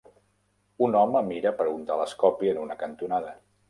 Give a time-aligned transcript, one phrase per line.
[0.85, 3.41] Un home mira per un telescopi en una cantonada.